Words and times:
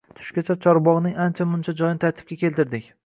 Tushgacha 0.19 0.53
chorbogʻning 0.65 1.13
ancha-muncha 1.25 1.77
joyini 1.83 2.03
tartibga 2.05 2.39
keltirdik. 2.45 2.91